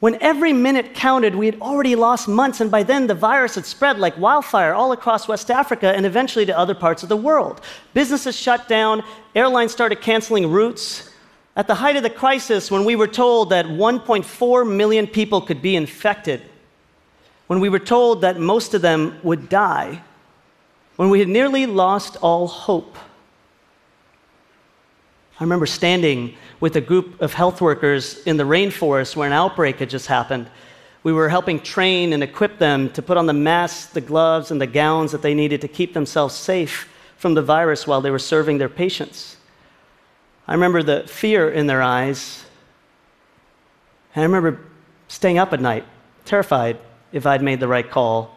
When 0.00 0.16
every 0.22 0.52
minute 0.52 0.94
counted, 0.94 1.34
we 1.34 1.46
had 1.46 1.60
already 1.60 1.96
lost 1.96 2.28
months, 2.28 2.60
and 2.60 2.70
by 2.70 2.84
then 2.84 3.08
the 3.08 3.14
virus 3.14 3.56
had 3.56 3.66
spread 3.66 3.98
like 3.98 4.16
wildfire 4.16 4.72
all 4.72 4.92
across 4.92 5.26
West 5.26 5.50
Africa 5.50 5.92
and 5.92 6.06
eventually 6.06 6.46
to 6.46 6.56
other 6.56 6.74
parts 6.74 7.02
of 7.02 7.08
the 7.08 7.16
world. 7.16 7.60
Businesses 7.94 8.36
shut 8.36 8.68
down, 8.68 9.02
airlines 9.34 9.72
started 9.72 10.00
canceling 10.00 10.50
routes. 10.50 11.10
At 11.56 11.66
the 11.66 11.74
height 11.74 11.96
of 11.96 12.04
the 12.04 12.10
crisis, 12.10 12.70
when 12.70 12.84
we 12.84 12.94
were 12.94 13.08
told 13.08 13.50
that 13.50 13.66
1.4 13.66 14.70
million 14.70 15.08
people 15.08 15.40
could 15.40 15.60
be 15.60 15.74
infected, 15.74 16.42
when 17.48 17.58
we 17.58 17.68
were 17.68 17.80
told 17.80 18.20
that 18.20 18.38
most 18.38 18.74
of 18.74 18.82
them 18.82 19.18
would 19.24 19.48
die, 19.48 20.02
when 20.94 21.10
we 21.10 21.18
had 21.18 21.28
nearly 21.28 21.66
lost 21.66 22.16
all 22.20 22.46
hope, 22.46 22.96
I 25.40 25.44
remember 25.44 25.66
standing 25.66 26.34
with 26.58 26.74
a 26.74 26.80
group 26.80 27.20
of 27.22 27.32
health 27.32 27.60
workers 27.60 28.20
in 28.24 28.36
the 28.36 28.44
rainforest 28.44 29.14
where 29.14 29.26
an 29.26 29.32
outbreak 29.32 29.78
had 29.78 29.88
just 29.88 30.08
happened. 30.08 30.48
We 31.04 31.12
were 31.12 31.28
helping 31.28 31.60
train 31.60 32.12
and 32.12 32.24
equip 32.24 32.58
them 32.58 32.90
to 32.90 33.02
put 33.02 33.16
on 33.16 33.26
the 33.26 33.32
masks, 33.32 33.86
the 33.92 34.00
gloves, 34.00 34.50
and 34.50 34.60
the 34.60 34.66
gowns 34.66 35.12
that 35.12 35.22
they 35.22 35.34
needed 35.34 35.60
to 35.60 35.68
keep 35.68 35.94
themselves 35.94 36.34
safe 36.34 36.92
from 37.16 37.34
the 37.34 37.42
virus 37.42 37.86
while 37.86 38.00
they 38.00 38.10
were 38.10 38.18
serving 38.18 38.58
their 38.58 38.68
patients. 38.68 39.36
I 40.48 40.54
remember 40.54 40.82
the 40.82 41.06
fear 41.06 41.50
in 41.50 41.68
their 41.68 41.82
eyes. 41.82 42.44
And 44.14 44.22
I 44.22 44.26
remember 44.26 44.60
staying 45.06 45.38
up 45.38 45.52
at 45.52 45.60
night, 45.60 45.84
terrified 46.24 46.78
if 47.12 47.26
I'd 47.26 47.42
made 47.42 47.60
the 47.60 47.68
right 47.68 47.88
call 47.88 48.36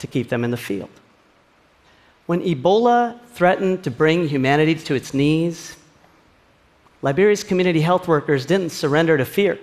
to 0.00 0.06
keep 0.08 0.28
them 0.30 0.42
in 0.42 0.50
the 0.50 0.56
field. 0.56 0.90
When 2.26 2.40
Ebola 2.42 3.18
threatened 3.28 3.84
to 3.84 3.90
bring 3.90 4.28
humanity 4.28 4.74
to 4.74 4.94
its 4.94 5.12
knees, 5.12 5.76
Liberia's 7.02 7.42
community 7.42 7.80
health 7.80 8.06
workers 8.06 8.46
didn't 8.46 8.70
surrender 8.70 9.16
to 9.18 9.24
fear. 9.24 9.58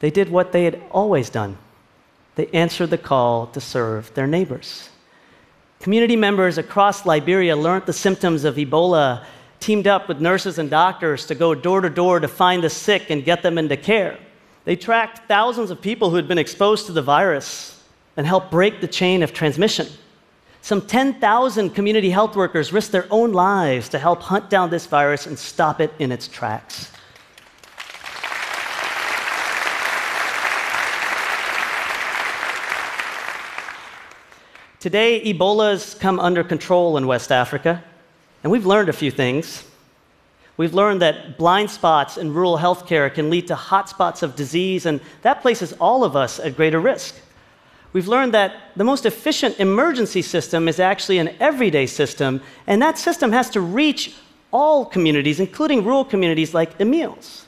They 0.00 0.10
did 0.10 0.28
what 0.28 0.52
they 0.52 0.64
had 0.64 0.82
always 0.90 1.30
done 1.30 1.56
they 2.34 2.46
answered 2.48 2.90
the 2.90 2.98
call 2.98 3.46
to 3.48 3.60
serve 3.60 4.12
their 4.14 4.26
neighbors. 4.26 4.88
Community 5.80 6.16
members 6.16 6.58
across 6.58 7.04
Liberia 7.04 7.56
learned 7.56 7.86
the 7.86 7.92
symptoms 7.92 8.44
of 8.44 8.56
Ebola, 8.56 9.24
teamed 9.60 9.86
up 9.86 10.08
with 10.08 10.20
nurses 10.20 10.58
and 10.58 10.70
doctors 10.70 11.26
to 11.26 11.34
go 11.34 11.54
door 11.54 11.80
to 11.80 11.90
door 11.90 12.20
to 12.20 12.28
find 12.28 12.64
the 12.64 12.70
sick 12.70 13.10
and 13.10 13.24
get 13.24 13.42
them 13.42 13.58
into 13.58 13.76
care. 13.76 14.18
They 14.64 14.76
tracked 14.76 15.28
thousands 15.28 15.70
of 15.70 15.80
people 15.80 16.10
who 16.10 16.16
had 16.16 16.28
been 16.28 16.38
exposed 16.38 16.86
to 16.86 16.92
the 16.92 17.02
virus 17.02 17.82
and 18.16 18.26
helped 18.26 18.50
break 18.50 18.80
the 18.80 18.88
chain 18.88 19.22
of 19.22 19.32
transmission. 19.32 19.88
Some 20.64 20.80
10,000 20.80 21.70
community 21.70 22.10
health 22.10 22.36
workers 22.36 22.72
risked 22.72 22.92
their 22.92 23.08
own 23.10 23.32
lives 23.32 23.88
to 23.88 23.98
help 23.98 24.22
hunt 24.22 24.48
down 24.48 24.70
this 24.70 24.86
virus 24.86 25.26
and 25.26 25.36
stop 25.36 25.80
it 25.80 25.92
in 25.98 26.12
its 26.12 26.28
tracks. 26.28 26.92
Today, 34.78 35.20
Ebola's 35.24 35.94
come 35.94 36.20
under 36.20 36.44
control 36.44 36.96
in 36.96 37.08
West 37.08 37.32
Africa, 37.32 37.82
and 38.44 38.52
we've 38.52 38.66
learned 38.66 38.88
a 38.88 38.92
few 38.92 39.10
things. 39.10 39.64
We've 40.56 40.74
learned 40.74 41.02
that 41.02 41.38
blind 41.38 41.72
spots 41.72 42.16
in 42.16 42.32
rural 42.32 42.58
healthcare 42.58 43.12
can 43.12 43.30
lead 43.30 43.48
to 43.48 43.56
hotspots 43.56 44.22
of 44.22 44.36
disease, 44.36 44.86
and 44.86 45.00
that 45.22 45.42
places 45.42 45.72
all 45.80 46.04
of 46.04 46.14
us 46.14 46.38
at 46.38 46.54
greater 46.54 46.78
risk 46.78 47.16
we've 47.92 48.08
learned 48.08 48.34
that 48.34 48.72
the 48.76 48.84
most 48.84 49.06
efficient 49.06 49.58
emergency 49.58 50.22
system 50.22 50.68
is 50.68 50.78
actually 50.78 51.18
an 51.18 51.34
everyday 51.40 51.86
system, 51.86 52.40
and 52.66 52.80
that 52.82 52.98
system 52.98 53.32
has 53.32 53.50
to 53.50 53.60
reach 53.60 54.14
all 54.52 54.84
communities, 54.84 55.40
including 55.40 55.84
rural 55.84 56.04
communities 56.04 56.54
like 56.54 56.78
Emil's. 56.80 57.46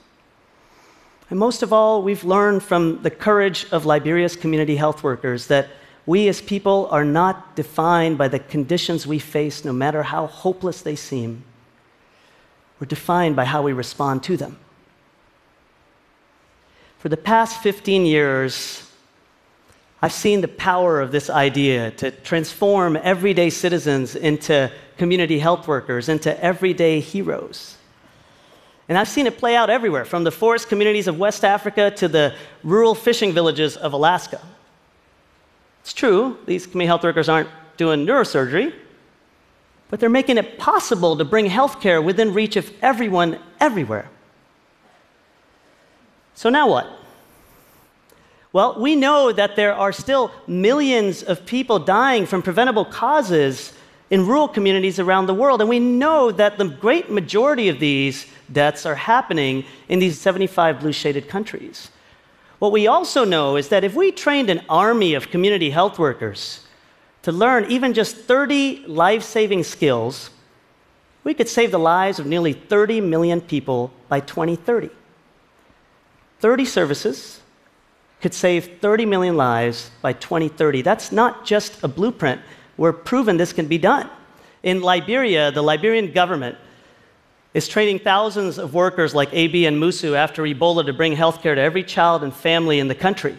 And 1.30 1.38
most 1.38 1.62
of 1.62 1.72
all, 1.72 2.02
we've 2.02 2.24
learned 2.24 2.62
from 2.62 3.02
the 3.02 3.10
courage 3.10 3.66
of 3.72 3.86
Liberia's 3.86 4.36
community 4.36 4.76
health 4.76 5.02
workers 5.02 5.46
that 5.48 5.68
we 6.06 6.28
as 6.28 6.40
people 6.40 6.86
are 6.90 7.04
not 7.04 7.56
defined 7.56 8.18
by 8.18 8.28
the 8.28 8.38
conditions 8.38 9.06
we 9.06 9.18
face, 9.18 9.64
no 9.64 9.72
matter 9.72 10.02
how 10.02 10.26
hopeless 10.26 10.82
they 10.82 10.96
seem. 10.96 11.42
We're 12.78 12.86
defined 12.86 13.36
by 13.36 13.46
how 13.46 13.62
we 13.62 13.72
respond 13.72 14.22
to 14.24 14.36
them. 14.36 14.58
For 16.98 17.08
the 17.08 17.16
past 17.16 17.62
15 17.62 18.04
years, 18.06 18.83
I've 20.04 20.12
seen 20.12 20.42
the 20.42 20.48
power 20.48 21.00
of 21.00 21.12
this 21.12 21.30
idea 21.30 21.90
to 21.92 22.10
transform 22.10 22.94
everyday 22.94 23.48
citizens 23.48 24.14
into 24.14 24.70
community 24.98 25.38
health 25.38 25.66
workers, 25.66 26.10
into 26.10 26.38
everyday 26.44 27.00
heroes. 27.00 27.78
And 28.86 28.98
I've 28.98 29.08
seen 29.08 29.26
it 29.26 29.38
play 29.38 29.56
out 29.56 29.70
everywhere, 29.70 30.04
from 30.04 30.22
the 30.22 30.30
forest 30.30 30.68
communities 30.68 31.08
of 31.08 31.18
West 31.18 31.42
Africa 31.42 31.90
to 31.92 32.08
the 32.08 32.34
rural 32.62 32.94
fishing 32.94 33.32
villages 33.32 33.78
of 33.78 33.94
Alaska. 33.94 34.42
It's 35.80 35.94
true, 35.94 36.36
these 36.44 36.66
community 36.66 36.88
health 36.88 37.02
workers 37.02 37.30
aren't 37.30 37.48
doing 37.78 38.04
neurosurgery, 38.04 38.74
but 39.88 40.00
they're 40.00 40.10
making 40.10 40.36
it 40.36 40.58
possible 40.58 41.16
to 41.16 41.24
bring 41.24 41.46
healthcare 41.46 42.04
within 42.04 42.34
reach 42.34 42.56
of 42.56 42.70
everyone 42.82 43.38
everywhere. 43.58 44.10
So 46.34 46.50
now 46.50 46.68
what? 46.68 47.03
Well, 48.54 48.78
we 48.78 48.94
know 48.94 49.32
that 49.32 49.56
there 49.56 49.74
are 49.74 49.90
still 49.90 50.30
millions 50.46 51.24
of 51.24 51.44
people 51.44 51.80
dying 51.80 52.24
from 52.24 52.40
preventable 52.40 52.84
causes 52.84 53.72
in 54.10 54.28
rural 54.28 54.46
communities 54.46 55.00
around 55.00 55.26
the 55.26 55.34
world. 55.34 55.60
And 55.60 55.68
we 55.68 55.80
know 55.80 56.30
that 56.30 56.56
the 56.56 56.66
great 56.68 57.10
majority 57.10 57.68
of 57.68 57.80
these 57.80 58.26
deaths 58.52 58.86
are 58.86 58.94
happening 58.94 59.64
in 59.88 59.98
these 59.98 60.20
75 60.20 60.78
blue 60.78 60.92
shaded 60.92 61.28
countries. 61.28 61.90
What 62.60 62.70
we 62.70 62.86
also 62.86 63.24
know 63.24 63.56
is 63.56 63.70
that 63.70 63.82
if 63.82 63.96
we 63.96 64.12
trained 64.12 64.48
an 64.48 64.62
army 64.68 65.14
of 65.14 65.30
community 65.30 65.70
health 65.70 65.98
workers 65.98 66.64
to 67.22 67.32
learn 67.32 67.64
even 67.64 67.92
just 67.92 68.14
30 68.14 68.84
life 68.86 69.24
saving 69.24 69.64
skills, 69.64 70.30
we 71.24 71.34
could 71.34 71.48
save 71.48 71.72
the 71.72 71.78
lives 71.80 72.20
of 72.20 72.26
nearly 72.26 72.52
30 72.52 73.00
million 73.00 73.40
people 73.40 73.92
by 74.08 74.20
2030. 74.20 74.90
30 76.38 76.64
services 76.64 77.40
could 78.24 78.32
save 78.32 78.80
30 78.80 79.04
million 79.04 79.36
lives 79.36 79.90
by 80.00 80.14
2030. 80.14 80.80
That's 80.80 81.12
not 81.12 81.44
just 81.44 81.84
a 81.84 81.88
blueprint. 81.88 82.40
We're 82.78 82.94
proven 82.94 83.36
this 83.36 83.52
can 83.52 83.66
be 83.66 83.76
done. 83.76 84.08
In 84.62 84.80
Liberia, 84.80 85.50
the 85.50 85.60
Liberian 85.60 86.10
government 86.10 86.56
is 87.52 87.68
training 87.68 87.98
thousands 87.98 88.56
of 88.56 88.72
workers 88.72 89.14
like 89.14 89.28
AB 89.34 89.66
and 89.66 89.76
Musu 89.76 90.16
after 90.16 90.42
Ebola 90.44 90.86
to 90.86 90.94
bring 90.94 91.14
healthcare 91.14 91.54
to 91.54 91.60
every 91.60 91.84
child 91.84 92.22
and 92.24 92.32
family 92.32 92.78
in 92.78 92.88
the 92.88 92.94
country. 92.94 93.36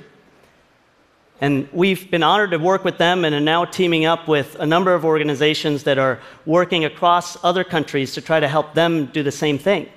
And 1.41 1.67
we've 1.73 2.11
been 2.11 2.21
honored 2.21 2.51
to 2.51 2.59
work 2.59 2.83
with 2.83 2.99
them 2.99 3.25
and 3.25 3.33
are 3.33 3.39
now 3.39 3.65
teaming 3.65 4.05
up 4.05 4.27
with 4.27 4.55
a 4.59 4.67
number 4.67 4.93
of 4.93 5.03
organizations 5.03 5.81
that 5.85 5.97
are 5.97 6.19
working 6.45 6.85
across 6.85 7.43
other 7.43 7.63
countries 7.63 8.13
to 8.13 8.21
try 8.21 8.39
to 8.39 8.47
help 8.47 8.75
them 8.75 9.07
do 9.07 9.23
the 9.23 9.31
same 9.31 9.57
thing. 9.57 9.89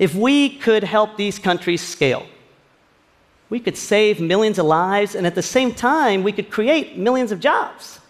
If 0.00 0.16
we 0.16 0.56
could 0.58 0.82
help 0.82 1.16
these 1.16 1.38
countries 1.38 1.80
scale, 1.80 2.26
we 3.48 3.60
could 3.60 3.76
save 3.76 4.20
millions 4.20 4.58
of 4.58 4.66
lives, 4.66 5.14
and 5.14 5.26
at 5.26 5.34
the 5.34 5.42
same 5.42 5.72
time, 5.72 6.22
we 6.22 6.32
could 6.32 6.50
create 6.50 6.98
millions 6.98 7.30
of 7.32 7.40
jobs. 7.40 8.00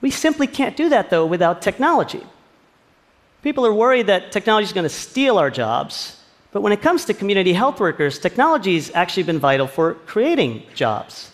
We 0.00 0.10
simply 0.10 0.48
can't 0.48 0.76
do 0.76 0.88
that, 0.88 1.10
though, 1.10 1.26
without 1.26 1.62
technology. 1.62 2.26
People 3.42 3.64
are 3.64 3.72
worried 3.72 4.08
that 4.08 4.32
technology 4.32 4.66
is 4.66 4.72
going 4.72 4.84
to 4.84 4.88
steal 4.88 5.38
our 5.38 5.50
jobs, 5.50 6.20
but 6.50 6.60
when 6.60 6.72
it 6.72 6.82
comes 6.82 7.04
to 7.06 7.14
community 7.14 7.52
health 7.52 7.80
workers, 7.80 8.18
technology 8.18 8.74
has 8.74 8.90
actually 8.94 9.22
been 9.22 9.38
vital 9.38 9.66
for 9.66 9.94
creating 10.06 10.64
jobs. 10.74 11.30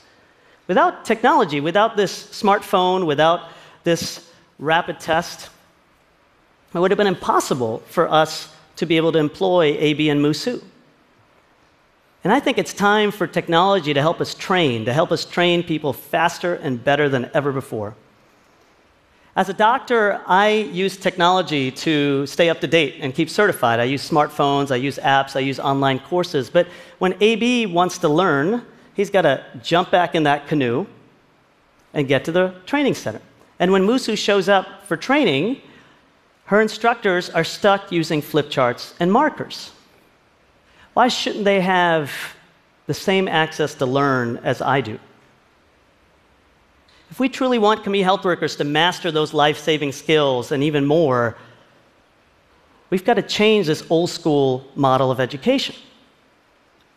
Without 0.68 1.04
technology, 1.04 1.60
without 1.60 1.96
this 1.96 2.24
smartphone, 2.26 3.06
without 3.06 3.48
this 3.84 4.30
rapid 4.58 5.00
test, 5.00 5.48
it 6.74 6.78
would 6.78 6.90
have 6.90 6.98
been 6.98 7.06
impossible 7.06 7.78
for 7.88 8.10
us 8.10 8.54
to 8.76 8.84
be 8.84 8.96
able 8.98 9.12
to 9.12 9.18
employ 9.18 9.76
AB 9.78 10.10
and 10.10 10.20
Musu. 10.20 10.62
And 12.24 12.32
I 12.32 12.40
think 12.40 12.58
it's 12.58 12.74
time 12.74 13.10
for 13.10 13.26
technology 13.26 13.94
to 13.94 14.00
help 14.00 14.20
us 14.20 14.34
train, 14.34 14.84
to 14.84 14.92
help 14.92 15.12
us 15.12 15.24
train 15.24 15.62
people 15.62 15.92
faster 15.92 16.54
and 16.54 16.82
better 16.82 17.08
than 17.08 17.30
ever 17.32 17.52
before. 17.52 17.94
As 19.36 19.48
a 19.48 19.54
doctor, 19.54 20.20
I 20.26 20.48
use 20.48 20.96
technology 20.96 21.70
to 21.70 22.26
stay 22.26 22.50
up 22.50 22.60
to 22.60 22.66
date 22.66 22.96
and 23.00 23.14
keep 23.14 23.30
certified. 23.30 23.78
I 23.78 23.84
use 23.84 24.08
smartphones, 24.08 24.72
I 24.72 24.76
use 24.76 24.98
apps, 24.98 25.36
I 25.36 25.40
use 25.40 25.60
online 25.60 26.00
courses. 26.00 26.50
But 26.50 26.66
when 26.98 27.14
AB 27.20 27.66
wants 27.66 27.98
to 27.98 28.08
learn, 28.08 28.66
he's 28.94 29.10
got 29.10 29.22
to 29.22 29.44
jump 29.62 29.92
back 29.92 30.16
in 30.16 30.24
that 30.24 30.48
canoe, 30.48 30.86
and 31.94 32.06
get 32.06 32.24
to 32.24 32.32
the 32.32 32.54
training 32.66 32.94
center. 32.94 33.20
And 33.58 33.72
when 33.72 33.82
Musu 33.82 34.16
shows 34.16 34.48
up 34.48 34.84
for 34.84 34.96
training, 34.96 35.60
her 36.46 36.60
instructors 36.60 37.30
are 37.30 37.44
stuck 37.44 37.90
using 37.92 38.22
flip 38.22 38.50
charts 38.50 38.94
and 39.00 39.12
markers. 39.12 39.72
Why 40.98 41.06
shouldn't 41.06 41.44
they 41.44 41.60
have 41.60 42.10
the 42.88 42.92
same 42.92 43.28
access 43.28 43.72
to 43.74 43.86
learn 43.86 44.38
as 44.38 44.60
I 44.60 44.80
do? 44.80 44.98
If 47.08 47.20
we 47.20 47.28
truly 47.28 47.60
want 47.60 47.84
community 47.84 48.02
health 48.02 48.24
workers 48.24 48.56
to 48.56 48.64
master 48.64 49.12
those 49.12 49.32
life 49.32 49.58
saving 49.58 49.92
skills 49.92 50.50
and 50.50 50.60
even 50.64 50.84
more, 50.84 51.36
we've 52.90 53.04
got 53.04 53.14
to 53.14 53.22
change 53.22 53.68
this 53.68 53.84
old 53.90 54.10
school 54.10 54.66
model 54.74 55.12
of 55.12 55.20
education. 55.20 55.76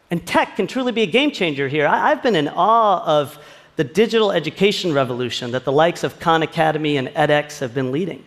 And 0.09 0.25
tech 0.25 0.55
can 0.55 0.65
truly 0.65 0.91
be 0.91 1.03
a 1.03 1.11
game 1.19 1.29
changer 1.29 1.67
here. 1.67 1.85
I, 1.85 2.09
have 2.09 2.23
been 2.23 2.35
in 2.35 2.47
awe 2.47 3.03
of 3.05 3.37
the 3.75 3.83
digital 3.83 4.31
education 4.31 4.93
revolution 4.93 5.51
that 5.51 5.63
the 5.63 5.71
likes 5.71 6.03
of 6.03 6.19
Khan 6.19 6.41
Academy 6.41 6.97
and 6.97 7.09
edX 7.09 7.59
have 7.59 7.75
been 7.75 7.91
leading. 7.91 8.25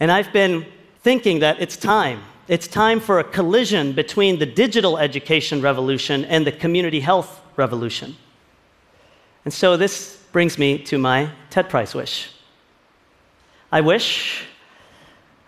And 0.00 0.10
I've 0.10 0.32
been 0.32 0.64
thinking 1.02 1.40
that 1.40 1.60
it's 1.60 1.76
time. 1.76 2.22
It's 2.48 2.68
time 2.68 3.00
for 3.00 3.18
a 3.18 3.24
collision 3.24 3.92
between 3.92 4.38
the 4.38 4.46
digital 4.46 4.98
education 4.98 5.60
revolution 5.60 6.24
and 6.26 6.46
the 6.46 6.52
community 6.52 7.00
health 7.00 7.40
revolution. 7.56 8.14
And 9.44 9.52
so 9.52 9.76
this 9.76 10.22
brings 10.30 10.56
me 10.56 10.78
to 10.84 10.96
my 10.96 11.30
TED 11.50 11.68
Prize 11.68 11.92
wish. 11.92 12.30
I 13.72 13.80
wish, 13.80 14.44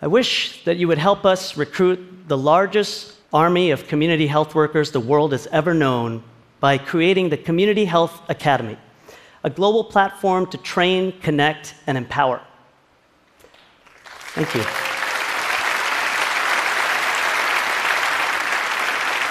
I 0.03 0.09
wish 0.09 0.65
that 0.65 0.77
you 0.77 0.89
would 0.89 0.99
help 0.99 1.25
us 1.25 1.57
recruit 1.57 2.29
the 2.29 2.37
largest 2.37 3.15
army 3.33 3.71
of 3.71 3.87
community 3.87 4.27
health 4.27 4.57
workers 4.57 4.91
the 4.91 5.01
world 5.01 5.31
has 5.33 5.47
ever 5.53 5.75
known 5.75 6.25
by 6.59 6.79
creating 6.79 7.29
the 7.29 7.37
Community 7.37 7.85
Health 7.85 8.21
Academy, 8.29 8.77
a 9.45 9.51
global 9.51 9.85
platform 9.85 10.47
to 10.47 10.59
train, 10.59 11.13
connect, 11.21 11.75
and 11.87 11.97
empower. 11.97 12.41
Thank 14.35 14.55
you. 14.57 14.65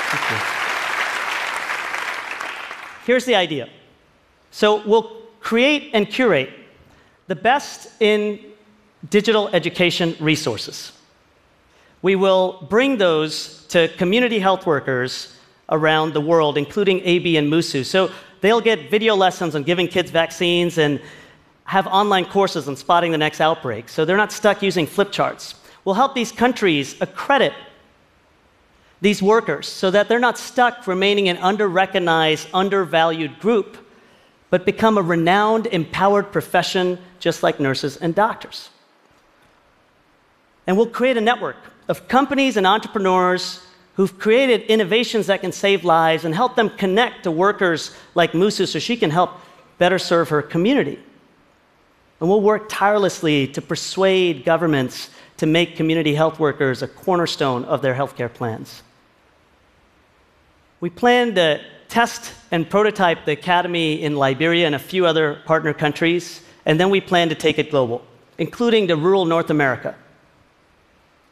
Thank 0.09 0.31
you. 0.31 0.38
Here's 3.07 3.23
the 3.23 3.35
idea. 3.35 3.69
So 4.51 4.85
we'll 4.85 5.21
create 5.39 5.91
and 5.93 6.09
curate 6.09 6.49
the 7.27 7.37
best 7.37 7.87
in 8.01 8.37
digital 9.09 9.47
education 9.53 10.13
resources. 10.19 10.91
We 12.01 12.17
will 12.17 12.67
bring 12.69 12.97
those 12.97 13.65
to 13.67 13.87
community 13.95 14.39
health 14.39 14.65
workers 14.65 15.33
around 15.69 16.13
the 16.13 16.19
world, 16.19 16.57
including 16.57 16.99
AB 17.05 17.37
and 17.37 17.49
Musu. 17.49 17.85
So 17.85 18.11
they'll 18.41 18.59
get 18.59 18.91
video 18.91 19.15
lessons 19.15 19.55
on 19.55 19.63
giving 19.63 19.87
kids 19.87 20.11
vaccines 20.11 20.77
and 20.77 20.99
have 21.63 21.87
online 21.87 22.25
courses 22.25 22.67
on 22.67 22.75
spotting 22.75 23.13
the 23.13 23.17
next 23.17 23.39
outbreak. 23.39 23.87
So 23.87 24.03
they're 24.03 24.17
not 24.17 24.33
stuck 24.33 24.61
using 24.61 24.85
flip 24.85 25.13
charts. 25.13 25.55
We'll 25.85 25.95
help 25.95 26.13
these 26.13 26.33
countries 26.33 26.97
accredit 26.99 27.53
these 29.01 29.21
workers 29.21 29.67
so 29.67 29.91
that 29.91 30.07
they're 30.07 30.19
not 30.19 30.37
stuck 30.37 30.87
remaining 30.87 31.29
an 31.29 31.37
under 31.37 31.67
recognized, 31.67 32.47
undervalued 32.53 33.39
group, 33.39 33.77
but 34.49 34.65
become 34.65 34.97
a 34.97 35.01
renowned, 35.01 35.67
empowered 35.67 36.31
profession 36.31 36.97
just 37.19 37.43
like 37.43 37.59
nurses 37.59 37.97
and 37.97 38.15
doctors. 38.15 38.69
And 40.65 40.77
we'll 40.77 40.87
create 40.87 41.17
a 41.17 41.21
network 41.21 41.57
of 41.87 42.07
companies 42.07 42.57
and 42.57 42.65
entrepreneurs 42.65 43.61
who've 43.95 44.19
created 44.19 44.61
innovations 44.63 45.27
that 45.27 45.41
can 45.41 45.51
save 45.51 45.83
lives 45.83 46.25
and 46.25 46.35
help 46.35 46.55
them 46.55 46.69
connect 46.69 47.23
to 47.23 47.31
workers 47.31 47.95
like 48.15 48.33
Musu 48.33 48.67
so 48.67 48.79
she 48.79 48.95
can 48.95 49.09
help 49.09 49.31
better 49.77 49.97
serve 49.97 50.29
her 50.29 50.41
community. 50.41 50.99
And 52.19 52.29
we'll 52.29 52.41
work 52.41 52.67
tirelessly 52.67 53.47
to 53.49 53.61
persuade 53.61 54.43
governments 54.43 55.09
to 55.37 55.45
make 55.45 55.75
community 55.75 56.15
health 56.15 56.39
workers 56.39 56.81
a 56.81 56.88
cornerstone 56.88 57.63
of 57.65 57.81
their 57.81 57.93
healthcare 57.93 58.31
plans. 58.31 58.81
We 60.79 60.91
plan 60.91 61.33
to 61.35 61.59
test 61.89 62.33
and 62.51 62.69
prototype 62.69 63.25
the 63.25 63.31
Academy 63.31 64.01
in 64.01 64.15
Liberia 64.15 64.67
and 64.67 64.75
a 64.75 64.79
few 64.79 65.07
other 65.07 65.41
partner 65.45 65.73
countries, 65.73 66.41
and 66.67 66.79
then 66.79 66.91
we 66.91 67.01
plan 67.01 67.29
to 67.29 67.35
take 67.35 67.57
it 67.57 67.71
global, 67.71 68.05
including 68.37 68.87
to 68.89 68.95
rural 68.95 69.25
North 69.25 69.49
America. 69.49 69.95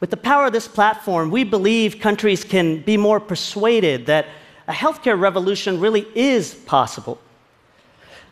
With 0.00 0.10
the 0.10 0.16
power 0.16 0.46
of 0.46 0.52
this 0.52 0.66
platform, 0.66 1.30
we 1.30 1.44
believe 1.44 2.00
countries 2.00 2.42
can 2.42 2.80
be 2.82 2.96
more 2.96 3.20
persuaded 3.20 4.06
that 4.06 4.26
a 4.66 4.72
healthcare 4.72 5.18
revolution 5.18 5.78
really 5.78 6.06
is 6.16 6.52
possible. 6.52 7.20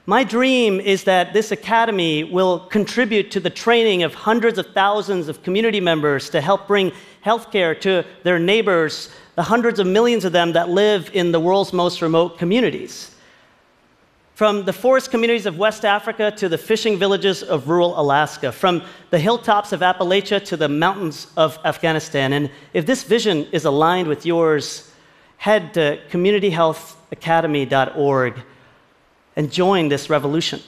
My 0.06 0.24
dream 0.24 0.80
is 0.80 1.04
that 1.04 1.32
this 1.32 1.52
academy 1.52 2.24
will 2.24 2.58
contribute 2.58 3.30
to 3.30 3.40
the 3.40 3.50
training 3.50 4.02
of 4.02 4.14
hundreds 4.14 4.58
of 4.58 4.66
thousands 4.74 5.28
of 5.28 5.42
community 5.42 5.80
members 5.80 6.28
to 6.30 6.40
help 6.40 6.66
bring 6.66 6.92
healthcare 7.24 7.80
to 7.80 8.04
their 8.24 8.38
neighbors, 8.38 9.10
the 9.34 9.42
hundreds 9.42 9.78
of 9.78 9.86
millions 9.86 10.24
of 10.24 10.32
them 10.32 10.52
that 10.52 10.68
live 10.68 11.10
in 11.12 11.32
the 11.32 11.40
world's 11.40 11.72
most 11.72 12.02
remote 12.02 12.38
communities. 12.38 13.10
From 14.34 14.64
the 14.64 14.72
forest 14.72 15.10
communities 15.10 15.46
of 15.46 15.58
West 15.58 15.84
Africa 15.84 16.30
to 16.32 16.48
the 16.48 16.58
fishing 16.58 16.98
villages 16.98 17.42
of 17.42 17.68
rural 17.68 17.98
Alaska, 18.00 18.50
from 18.50 18.82
the 19.10 19.18
hilltops 19.18 19.72
of 19.72 19.80
Appalachia 19.80 20.44
to 20.46 20.56
the 20.56 20.68
mountains 20.68 21.28
of 21.36 21.58
Afghanistan. 21.64 22.32
And 22.32 22.50
if 22.72 22.84
this 22.84 23.04
vision 23.04 23.46
is 23.52 23.64
aligned 23.64 24.08
with 24.08 24.26
yours, 24.26 24.90
head 25.36 25.72
to 25.74 26.00
communityhealthacademy.org 26.10 28.42
and 29.36 29.52
join 29.52 29.88
this 29.88 30.10
revolution. 30.10 30.60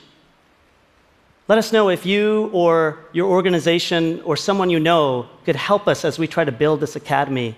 Let 1.49 1.59
us 1.59 1.73
know 1.73 1.89
if 1.89 2.05
you 2.05 2.51
or 2.53 2.99
your 3.13 3.31
organization 3.31 4.21
or 4.23 4.37
someone 4.37 4.71
you 4.71 4.81
know 4.81 5.29
could 5.45 5.57
help 5.57 5.87
us 5.87 6.05
as 6.05 6.19
we 6.19 6.27
try 6.27 6.45
to 6.45 6.53
build 6.53 6.81
this 6.81 6.97
academy 6.97 7.57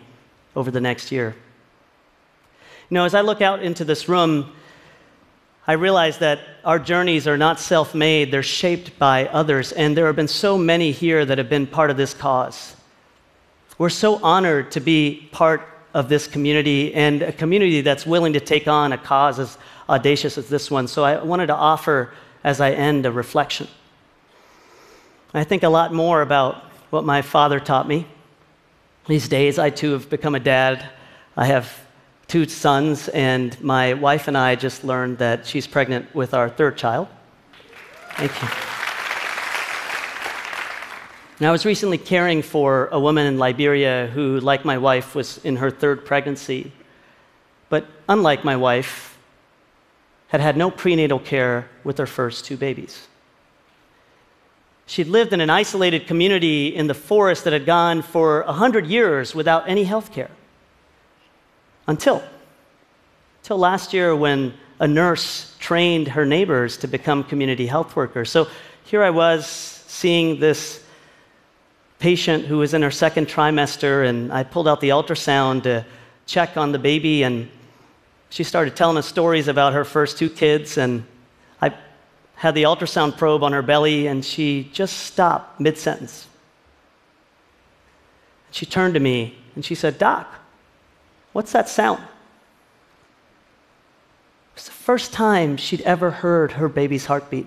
over 0.58 0.72
the 0.72 0.80
next 0.80 1.12
year. 1.12 1.36
You 2.90 2.94
know, 2.96 3.04
as 3.04 3.14
I 3.14 3.20
look 3.20 3.40
out 3.40 3.62
into 3.62 3.84
this 3.84 4.08
room, 4.08 4.52
I 5.68 5.74
realize 5.74 6.18
that 6.18 6.40
our 6.64 6.80
journeys 6.80 7.28
are 7.28 7.36
not 7.36 7.60
self 7.60 7.94
made, 7.94 8.32
they're 8.32 8.42
shaped 8.42 8.98
by 8.98 9.28
others. 9.28 9.70
And 9.70 9.96
there 9.96 10.06
have 10.06 10.16
been 10.16 10.26
so 10.26 10.58
many 10.58 10.90
here 10.90 11.24
that 11.24 11.38
have 11.38 11.48
been 11.48 11.66
part 11.66 11.90
of 11.90 11.96
this 11.96 12.12
cause. 12.12 12.74
We're 13.78 13.88
so 13.88 14.16
honored 14.16 14.72
to 14.72 14.80
be 14.80 15.28
part 15.30 15.62
of 15.94 16.08
this 16.08 16.26
community 16.26 16.92
and 16.92 17.22
a 17.22 17.32
community 17.32 17.80
that's 17.80 18.04
willing 18.04 18.32
to 18.32 18.40
take 18.40 18.66
on 18.66 18.92
a 18.92 18.98
cause 18.98 19.38
as 19.38 19.58
audacious 19.88 20.38
as 20.38 20.48
this 20.48 20.72
one. 20.72 20.88
So 20.88 21.04
I 21.04 21.22
wanted 21.22 21.46
to 21.46 21.54
offer, 21.54 22.12
as 22.42 22.60
I 22.60 22.72
end, 22.72 23.06
a 23.06 23.12
reflection. 23.12 23.68
I 25.32 25.44
think 25.44 25.62
a 25.62 25.68
lot 25.68 25.94
more 25.94 26.20
about 26.20 26.64
what 26.90 27.04
my 27.04 27.22
father 27.22 27.60
taught 27.60 27.86
me. 27.86 28.08
These 29.08 29.28
days, 29.28 29.58
I 29.58 29.70
too 29.70 29.92
have 29.92 30.10
become 30.10 30.34
a 30.34 30.40
dad. 30.40 30.84
I 31.34 31.46
have 31.46 31.72
two 32.26 32.46
sons, 32.46 33.08
and 33.08 33.58
my 33.62 33.94
wife 33.94 34.28
and 34.28 34.36
I 34.36 34.54
just 34.54 34.84
learned 34.84 35.16
that 35.16 35.46
she's 35.46 35.66
pregnant 35.66 36.14
with 36.14 36.34
our 36.34 36.50
third 36.50 36.76
child. 36.76 37.08
Thank 38.16 38.32
you. 38.42 38.48
Now, 41.40 41.48
I 41.48 41.52
was 41.52 41.64
recently 41.64 41.96
caring 41.96 42.42
for 42.42 42.88
a 42.92 43.00
woman 43.00 43.26
in 43.26 43.38
Liberia 43.38 44.10
who, 44.12 44.40
like 44.40 44.66
my 44.66 44.76
wife, 44.76 45.14
was 45.14 45.38
in 45.38 45.56
her 45.56 45.70
third 45.70 46.04
pregnancy, 46.04 46.70
but 47.70 47.86
unlike 48.10 48.44
my 48.44 48.56
wife, 48.56 49.16
had 50.26 50.42
had 50.42 50.54
no 50.54 50.70
prenatal 50.70 51.18
care 51.18 51.70
with 51.82 51.96
her 51.96 52.06
first 52.06 52.44
two 52.44 52.58
babies. 52.58 53.08
She'd 54.88 55.06
lived 55.06 55.34
in 55.34 55.42
an 55.42 55.50
isolated 55.50 56.06
community 56.06 56.74
in 56.74 56.86
the 56.86 56.94
forest 56.94 57.44
that 57.44 57.52
had 57.52 57.66
gone 57.66 58.00
for 58.00 58.42
100 58.44 58.86
years 58.86 59.34
without 59.34 59.68
any 59.68 59.84
health 59.84 60.12
care. 60.12 60.30
Until, 61.86 62.22
until 63.42 63.58
last 63.58 63.92
year 63.92 64.16
when 64.16 64.54
a 64.80 64.88
nurse 64.88 65.54
trained 65.58 66.08
her 66.08 66.24
neighbors 66.24 66.78
to 66.78 66.86
become 66.88 67.22
community 67.22 67.66
health 67.66 67.96
workers. 67.96 68.30
So 68.30 68.48
here 68.84 69.02
I 69.02 69.10
was 69.10 69.46
seeing 69.46 70.40
this 70.40 70.82
patient 71.98 72.46
who 72.46 72.56
was 72.56 72.72
in 72.72 72.80
her 72.80 72.90
second 72.90 73.28
trimester, 73.28 74.08
and 74.08 74.32
I 74.32 74.42
pulled 74.42 74.68
out 74.68 74.80
the 74.80 74.88
ultrasound 74.88 75.64
to 75.64 75.84
check 76.24 76.56
on 76.56 76.72
the 76.72 76.78
baby, 76.78 77.24
and 77.24 77.50
she 78.30 78.42
started 78.42 78.74
telling 78.74 78.96
us 78.96 79.06
stories 79.06 79.48
about 79.48 79.74
her 79.74 79.84
first 79.84 80.16
two 80.16 80.30
kids, 80.30 80.78
and 80.78 81.04
had 82.38 82.54
the 82.54 82.62
ultrasound 82.64 83.16
probe 83.16 83.42
on 83.42 83.52
her 83.52 83.62
belly, 83.62 84.06
and 84.06 84.24
she 84.24 84.70
just 84.72 84.96
stopped 84.96 85.60
mid 85.60 85.76
sentence. 85.76 86.26
She 88.50 88.64
turned 88.64 88.94
to 88.94 89.00
me 89.00 89.36
and 89.54 89.64
she 89.64 89.74
said, 89.74 89.98
Doc, 89.98 90.26
What's 91.32 91.52
that 91.52 91.68
sound? 91.68 92.00
It 92.00 92.08
was 94.56 94.64
the 94.64 94.72
first 94.72 95.12
time 95.12 95.56
she'd 95.56 95.82
ever 95.82 96.10
heard 96.10 96.52
her 96.52 96.68
baby's 96.68 97.06
heartbeat. 97.06 97.46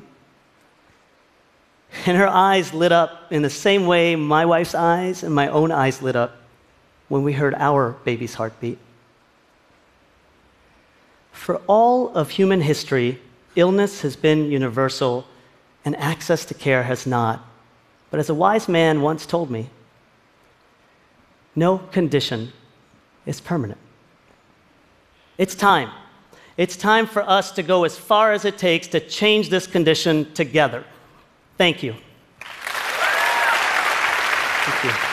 And 2.06 2.18
her 2.18 2.28
eyes 2.28 2.74
lit 2.74 2.94
up 2.94 3.32
in 3.32 3.42
the 3.42 3.50
same 3.50 3.86
way 3.86 4.16
my 4.16 4.46
wife's 4.46 4.76
eyes 4.76 5.24
and 5.24 5.36
my 5.36 5.50
own 5.50 5.72
eyes 5.72 6.02
lit 6.02 6.16
up 6.16 6.38
when 7.10 7.24
we 7.24 7.34
heard 7.34 7.54
our 7.56 7.92
baby's 8.06 8.36
heartbeat. 8.36 8.78
For 11.34 11.58
all 11.68 12.14
of 12.14 12.30
human 12.30 12.62
history, 12.62 13.20
Illness 13.56 14.02
has 14.02 14.16
been 14.16 14.52
universal, 14.52 15.26
and 15.84 15.96
access 15.98 16.46
to 16.46 16.54
care 16.54 16.84
has 16.84 17.06
not. 17.06 17.46
But 18.10 18.20
as 18.20 18.30
a 18.30 18.34
wise 18.34 18.70
man 18.70 19.02
once 19.02 19.26
told 19.26 19.50
me, 19.50 19.70
no 21.56 21.78
condition 21.78 22.54
is 23.26 23.42
permanent. 23.42 23.80
It's 25.38 25.56
time. 25.56 25.90
It's 26.58 26.76
time 26.78 27.08
for 27.08 27.28
us 27.28 27.52
to 27.54 27.64
go 27.64 27.84
as 27.84 27.98
far 27.98 28.32
as 28.32 28.46
it 28.46 28.58
takes 28.58 28.88
to 28.90 29.00
change 29.00 29.50
this 29.50 29.68
condition 29.68 30.32
together. 30.34 30.84
Thank 31.58 31.84
you. 31.84 31.96
Thank 34.64 34.84
you. 34.84 35.11